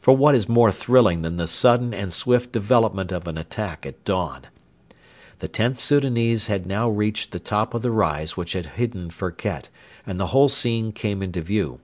For 0.00 0.16
what 0.16 0.36
is 0.36 0.48
more 0.48 0.70
thrilling 0.70 1.22
than 1.22 1.34
the 1.34 1.48
sudden 1.48 1.92
and 1.92 2.12
swift 2.12 2.52
development 2.52 3.10
of 3.10 3.26
an 3.26 3.36
attack 3.36 3.84
at 3.84 4.04
dawn? 4.04 4.42
The 5.40 5.48
Xth 5.48 5.78
Soudanese 5.80 6.46
had 6.46 6.64
now 6.64 6.88
reached 6.88 7.32
the 7.32 7.40
top 7.40 7.74
of 7.74 7.82
the 7.82 7.90
rise 7.90 8.36
which 8.36 8.52
had 8.52 8.66
hidden 8.78 9.10
Firket, 9.10 9.70
and 10.06 10.20
the 10.20 10.28
whole 10.28 10.48
scene 10.48 10.92
came 10.92 11.24
into 11.24 11.40
view. 11.42 11.80